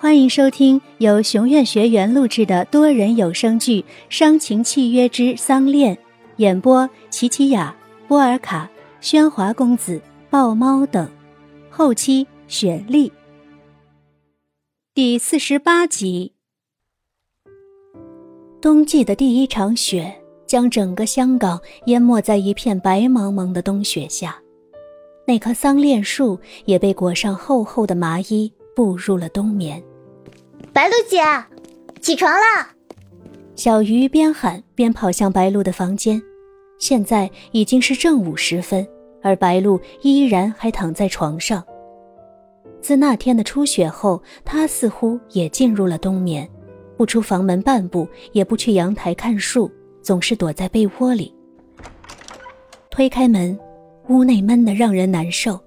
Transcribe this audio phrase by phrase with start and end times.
[0.00, 5.92] 欢迎收听由熊院学员录制的多人有声剧《伤情契约之丧恋》，
[6.36, 7.74] 演播：琪琪雅、
[8.06, 8.70] 波尔卡、
[9.02, 10.00] 喧哗公子、
[10.30, 11.10] 豹猫等，
[11.68, 13.10] 后期雪莉。
[14.94, 16.32] 第四十八集。
[18.60, 20.14] 冬季的第一场雪
[20.46, 24.40] 将整个香港淹没在一片白茫茫的冬雪下，
[25.26, 29.82] 那棵桑恋树也被裹上厚厚的麻衣，步入了冬眠。
[30.78, 31.18] 白露姐，
[32.00, 32.68] 起床了！
[33.56, 36.22] 小鱼边喊边跑向白露的房间。
[36.78, 38.86] 现在已经是正午时分，
[39.20, 41.64] 而白露依然还躺在床上。
[42.80, 46.48] 自那天的初雪后，她似乎也进入了冬眠，
[46.96, 49.68] 不出房门半步，也不去阳台看树，
[50.00, 51.34] 总是躲在被窝里。
[52.88, 53.58] 推开门，
[54.10, 55.58] 屋内闷得让人难受，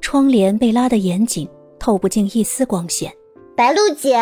[0.00, 3.12] 窗帘被拉得严紧，透不进一丝光线。
[3.56, 4.18] 白露姐，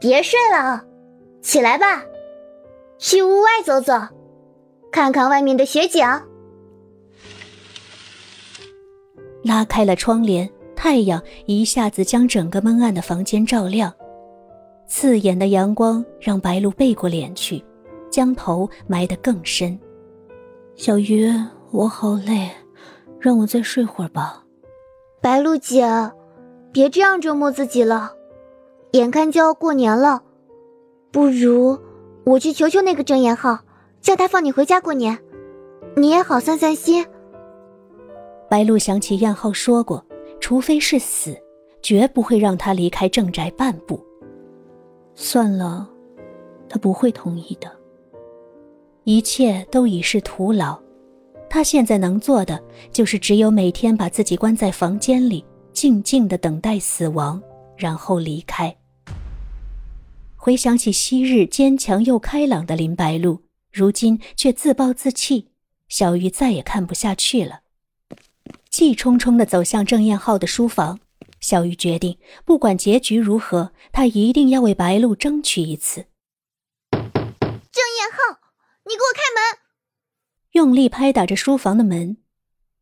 [0.00, 0.84] 别睡了，
[1.42, 2.04] 起来吧，
[2.96, 3.92] 去屋外走走，
[4.92, 6.06] 看看外面的雪景。
[9.42, 13.92] 拉开了窗帘，太阳一下子将整个闷暗的房间照亮，
[14.86, 17.64] 刺眼的阳光让白露背过脸去，
[18.10, 19.76] 将头埋得更深。
[20.76, 21.28] 小鱼，
[21.72, 22.48] 我好累，
[23.18, 24.44] 让我再睡会儿吧。
[25.20, 25.84] 白露姐，
[26.72, 28.12] 别这样折磨自己了。
[28.96, 30.22] 眼看就要过年了，
[31.12, 31.78] 不如
[32.24, 33.58] 我去求求那个郑彦浩，
[34.00, 35.18] 叫他放你回家过年，
[35.96, 37.06] 你也好散散心。
[38.48, 40.04] 白露想起燕浩说过，
[40.40, 41.36] 除非是死，
[41.82, 44.00] 绝不会让他离开郑宅半步。
[45.14, 45.88] 算了，
[46.68, 47.70] 他不会同意的。
[49.04, 50.78] 一切都已是徒劳，
[51.48, 57.40] 他现在能做的就是只有每天把自己关在房间里，静静的等待死亡，
[57.76, 58.76] 然后离开。
[60.46, 65.50] 回想起昔日坚强又开朗的林白露，如今却自暴自弃，
[65.88, 67.62] 小鱼再也看不下去了，
[68.70, 71.00] 气冲冲地走向郑彦浩的书房。
[71.40, 76.06] 小鱼决定，不管结局如何，他一定要为白露争取一次。
[76.92, 78.38] 郑彦浩，
[78.84, 79.58] 你给我开门！
[80.52, 82.18] 用力拍打着书房的门，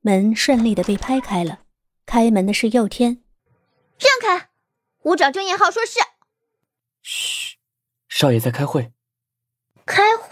[0.02, 1.60] 门顺利的被拍开了。
[2.04, 3.22] 开门的是佑天，
[3.98, 4.50] 让开！
[5.04, 5.98] 我找郑彦浩说事。
[8.14, 8.92] 嘘，少爷在开会。
[9.84, 10.28] 开会。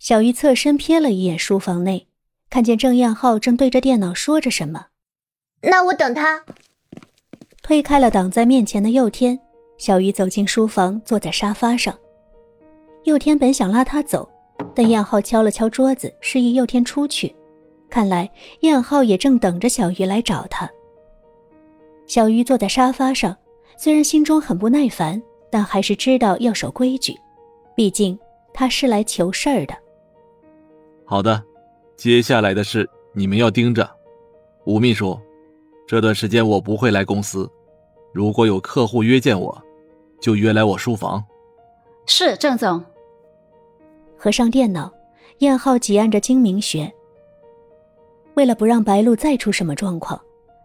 [0.00, 2.08] 小鱼侧身瞥了一眼书房内，
[2.50, 4.86] 看见郑彦浩正对着电脑说着什么。
[5.60, 6.44] 那我等他。
[7.62, 9.38] 推开了挡在面前的佑天，
[9.78, 11.96] 小鱼走进书房，坐在沙发上。
[13.04, 14.28] 佑天本想拉他走，
[14.74, 17.32] 但燕浩敲了敲桌子，示意佑天出去。
[17.88, 18.28] 看来
[18.62, 20.68] 燕浩也正等着小鱼来找他。
[22.08, 23.36] 小鱼坐在沙发上，
[23.78, 25.22] 虽然心中很不耐烦。
[25.52, 27.14] 但还是知道要守规矩，
[27.76, 28.18] 毕竟
[28.54, 29.74] 他是来求事儿的。
[31.04, 31.42] 好的，
[31.94, 33.86] 接下来的事你们要盯着。
[34.64, 35.20] 吴秘书，
[35.86, 37.46] 这段时间我不会来公司，
[38.14, 39.62] 如果有客户约见我，
[40.22, 41.22] 就约来我书房。
[42.06, 42.82] 是郑总。
[44.16, 44.90] 合上电脑，
[45.40, 46.90] 燕浩挤按着精明学。
[48.32, 50.18] 为了不让白露再出什么状况，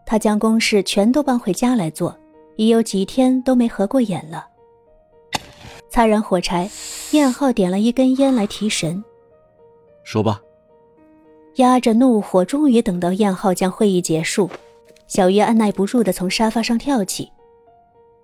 [0.05, 2.17] 他将公事全都搬回家来做，
[2.55, 4.47] 已有几天都没合过眼了。
[5.89, 6.69] 擦燃火柴，
[7.11, 9.03] 燕浩点了一根烟来提神。
[10.03, 10.41] 说吧。
[11.55, 14.49] 压着怒火，终于等到燕浩将会议结束。
[15.07, 17.31] 小月按耐不住的从沙发上跳起，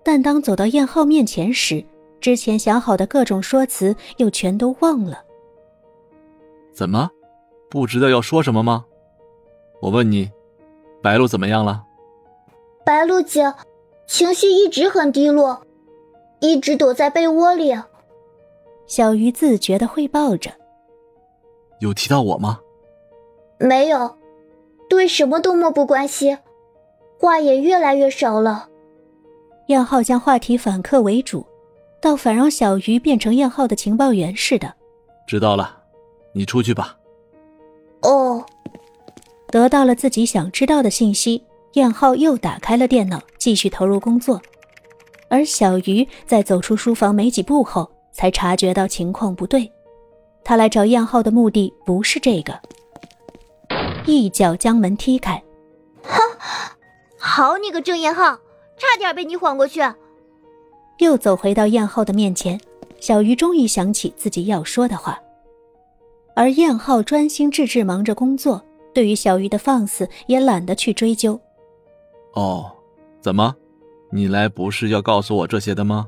[0.04, 1.84] 但当走到燕浩面前时，
[2.20, 5.24] 之前想好的各种说辞又全都忘了。
[6.72, 7.10] 怎么，
[7.68, 8.84] 不知道要说什么吗？
[9.80, 10.30] 我问你，
[11.02, 11.82] 白露怎么样了？
[12.84, 13.52] 白露姐，
[14.06, 15.63] 情绪一直很低落。
[16.44, 17.74] 一直躲在被窝里，
[18.86, 20.50] 小鱼自觉的汇报着。
[21.78, 22.60] 有提到我吗？
[23.58, 24.18] 没有，
[24.86, 26.36] 对什么都漠不关心，
[27.18, 28.68] 话也越来越少了。
[29.68, 31.46] 燕浩将话题反客为主，
[31.98, 34.74] 倒反让小鱼变成燕浩的情报员似的。
[35.26, 35.78] 知道了，
[36.34, 36.94] 你出去吧。
[38.02, 38.44] 哦，
[39.46, 41.42] 得到了自己想知道的信息，
[41.72, 44.38] 燕浩又打开了电脑，继续投入工作。
[45.28, 49.70] 而小鱼在走出书房没几步后，才察觉到情况不对。
[50.44, 52.60] 他来找燕浩的目的不是这个，
[54.06, 55.42] 一脚将门踢开。
[56.02, 56.20] 哼，
[57.18, 58.36] 好你个郑燕浩，
[58.76, 59.80] 差点被你晃过去。
[60.98, 62.60] 又走回到燕浩的面前，
[63.00, 65.18] 小鱼终于想起自己要说的话。
[66.36, 68.62] 而燕浩专心致志忙着工作，
[68.92, 71.40] 对于小鱼的放肆也懒得去追究。
[72.34, 72.70] 哦，
[73.20, 73.56] 怎么？
[74.14, 76.06] 你来不是要告诉我这些的吗？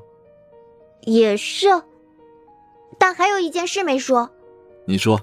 [1.01, 1.67] 也是，
[3.01, 4.31] 但还有一件事没说。
[4.85, 5.21] 你说。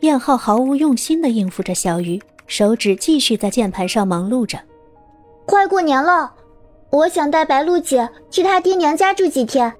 [0.00, 4.58] 燕浩毫无用心的应付着小鱼，手指继续在键盘上忙碌着。
[5.46, 6.34] 快过年了，
[6.90, 9.72] 我想带白露姐去她爹娘家住几天，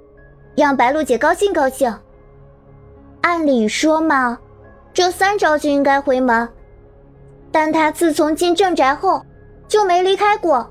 [0.56, 1.94] 让白露姐高兴高兴。
[3.20, 4.38] 按理说嘛，
[4.94, 6.48] 这三招就应该回门，
[7.52, 9.22] 但她自从进正宅后
[9.68, 10.70] 就没离开过。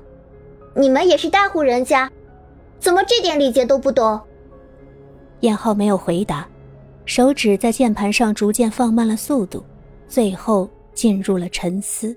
[0.76, 2.10] 你们也是大户人家，
[2.78, 4.20] 怎么这点礼节都不懂？
[5.40, 6.48] 燕浩没有回答。
[7.06, 9.62] 手指在键盘上逐渐放慢了速度，
[10.08, 12.08] 最后进入了沉思。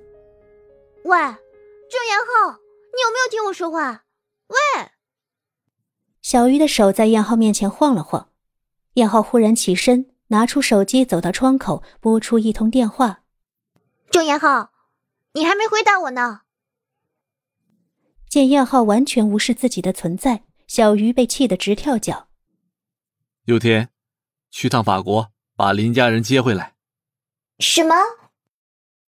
[1.03, 4.03] 喂，郑延浩，你有没有听我说话？
[4.47, 4.55] 喂！
[6.21, 8.29] 小鱼的手在燕浩面前晃了晃，
[8.93, 13.19] 燕浩忽然起身，拿出手机，走到窗口，拨出一通电话。
[14.09, 14.71] 郑延浩，
[15.33, 16.41] 你还没回答我呢。
[18.29, 22.27] 见燕浩完全无视自己的存在，小鱼被气得直跳脚。
[23.45, 23.89] 六天。
[24.49, 26.73] 去趟法国，把林家人接回来。
[27.59, 27.95] 什么？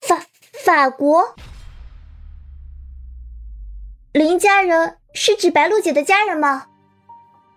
[0.01, 0.27] 法
[0.65, 1.37] 法国？
[4.13, 6.67] 林家人是指白露姐的家人吗？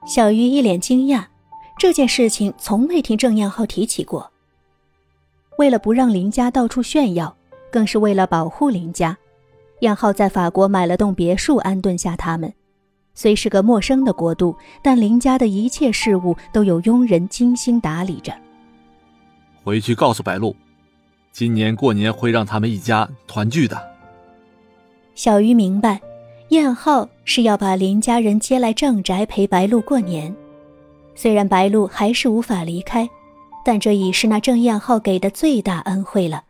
[0.06, 1.26] 小鱼一脸惊讶，
[1.80, 4.32] 这件事情从未听郑燕浩提起过。
[5.58, 7.36] 为了不让林家到处炫耀，
[7.72, 9.18] 更是为了保护林家，
[9.82, 12.52] 燕浩在法国买了栋别墅安顿下他们。
[13.14, 18.34] 虽是个陌生的国度，但林家的一切事务都有佣人精心打理着。
[19.64, 20.56] 回去告诉白露，
[21.32, 23.92] 今年过年会让他们一家团聚的。
[25.14, 26.00] 小鱼明白，
[26.50, 30.34] 燕浩是要把林家人接来正宅陪白露过年。
[31.14, 33.08] 虽然白露还是无法离开，
[33.66, 36.44] 但这已是那郑燕浩给的最大恩惠了。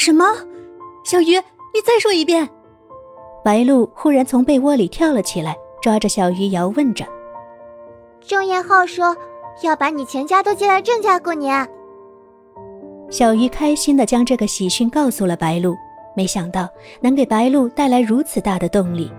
[0.00, 0.24] 什么？
[1.04, 1.36] 小鱼，
[1.74, 2.48] 你再说一遍。
[3.44, 7.04] 白露忽然从被窝里跳了起来，抓着小鱼摇问着
[8.26, 9.14] ：“郑彦浩说
[9.62, 11.68] 要把你全家都接来郑家过年。”
[13.10, 15.76] 小鱼开心的将这个喜讯告诉了白露，
[16.16, 16.66] 没想到
[17.02, 19.12] 能给白露带来如此大的动力。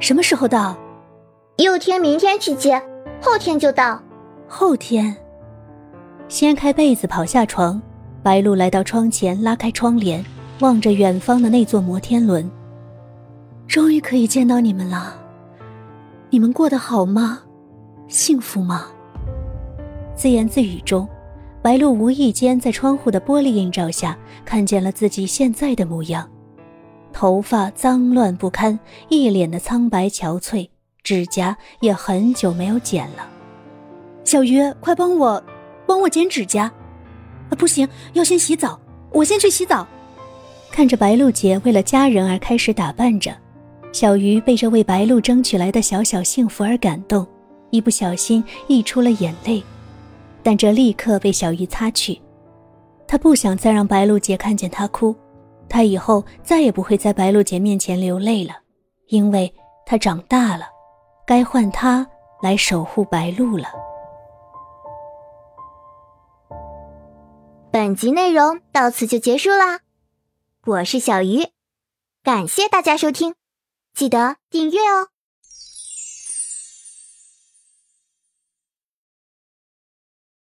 [0.00, 0.76] 什么时候到？
[1.58, 2.82] 佑天明天去接，
[3.20, 4.02] 后天就到。
[4.48, 5.16] 后天，
[6.26, 7.80] 掀开被子跑下床，
[8.22, 10.24] 白露来到窗前，拉开窗帘，
[10.60, 12.48] 望着远方的那座摩天轮。
[13.66, 15.16] 终于可以见到你们了，
[16.30, 17.40] 你们过得好吗？
[18.06, 18.86] 幸福吗？
[20.14, 21.08] 自言自语中，
[21.62, 26.28] 白露无意间在窗户的玻璃映照下看见了自己现在的模样：
[27.12, 28.78] 头发脏乱不堪，
[29.08, 30.68] 一脸的苍白憔悴，
[31.02, 33.28] 指甲也很久没有剪了。
[34.22, 35.42] 小鱼，快帮我，
[35.86, 36.72] 帮我剪指甲！
[37.54, 38.78] 不行，要先洗澡，
[39.10, 39.86] 我先去洗澡。
[40.70, 43.34] 看着白露姐为了家人而开始打扮着。
[43.92, 47.26] 小鱼被这为白露争取来的小小幸福而感动，
[47.68, 49.62] 一不小心溢出了眼泪，
[50.42, 52.18] 但这立刻被小鱼擦去。
[53.06, 55.14] 他不想再让白露姐看见他哭，
[55.68, 58.54] 他以后再也不会在白露姐面前流泪了，
[59.08, 59.52] 因为
[59.84, 60.64] 他长大了，
[61.26, 62.06] 该换他
[62.42, 63.68] 来守护白露了。
[67.72, 69.80] 本集内容到此就结束啦，
[70.66, 71.46] 我是小鱼，
[72.22, 73.34] 感谢大家收听。
[73.94, 75.11] 记得订阅哦。